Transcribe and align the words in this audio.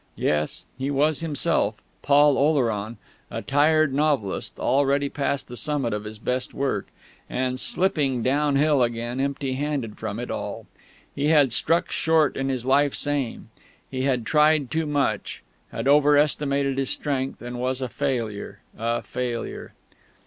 Yes, 0.17 0.65
he 0.79 0.89
was 0.89 1.19
himself, 1.19 1.79
Paul 2.01 2.35
Oleron, 2.35 2.97
a 3.29 3.43
tired 3.43 3.93
novelist, 3.93 4.57
already 4.59 5.09
past 5.09 5.47
the 5.47 5.55
summit 5.55 5.93
of 5.93 6.05
his 6.05 6.17
best 6.17 6.55
work, 6.55 6.87
and 7.29 7.59
slipping 7.59 8.23
downhill 8.23 8.81
again 8.81 9.19
empty 9.19 9.53
handed 9.53 9.99
from 9.99 10.17
it 10.19 10.31
all. 10.31 10.65
He 11.13 11.25
had 11.27 11.53
struck 11.53 11.91
short 11.91 12.35
in 12.35 12.49
his 12.49 12.65
life's 12.65 13.05
aim. 13.05 13.51
He 13.91 14.01
had 14.01 14.25
tried 14.25 14.71
too 14.71 14.87
much, 14.87 15.43
had 15.71 15.87
over 15.87 16.17
estimated 16.17 16.79
his 16.79 16.89
strength, 16.89 17.39
and 17.39 17.59
was 17.59 17.79
a 17.79 17.87
failure, 17.87 18.61
a 18.75 19.03
failure.... 19.03 19.75